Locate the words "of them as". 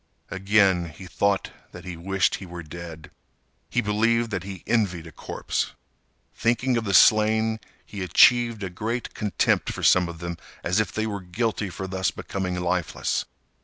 10.09-10.79